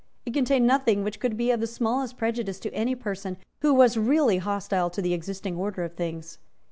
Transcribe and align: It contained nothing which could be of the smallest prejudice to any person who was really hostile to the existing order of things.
It 0.25 0.33
contained 0.33 0.65
nothing 0.65 1.03
which 1.03 1.19
could 1.19 1.37
be 1.37 1.51
of 1.51 1.59
the 1.59 1.67
smallest 1.67 2.17
prejudice 2.17 2.59
to 2.61 2.73
any 2.73 2.95
person 2.95 3.37
who 3.61 3.71
was 3.71 3.97
really 3.97 4.39
hostile 4.39 4.89
to 4.89 4.99
the 4.99 5.13
existing 5.13 5.55
order 5.57 5.83
of 5.83 5.93
things. 5.93 6.39